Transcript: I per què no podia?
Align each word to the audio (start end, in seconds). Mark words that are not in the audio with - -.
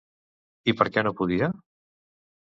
I 0.71 0.73
per 0.79 0.87
què 0.95 1.03
no 1.07 1.11
podia? 1.19 1.49